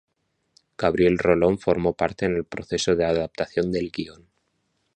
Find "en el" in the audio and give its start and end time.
2.25-2.43